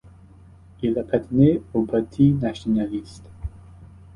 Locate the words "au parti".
1.75-2.31